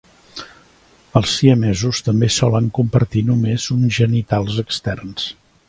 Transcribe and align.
Els 1.19 1.33
siamesos 1.41 1.99
també 2.07 2.29
solen 2.37 2.71
compartir 2.79 3.23
només 3.29 3.69
uns 3.77 3.97
genitals 4.01 4.57
externs. 4.67 5.33